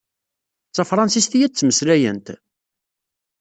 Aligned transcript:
D 0.69 0.71
tafṛansist 0.75 1.31
i 1.35 1.39
ad 1.45 1.51
ttmeslayent? 1.53 2.27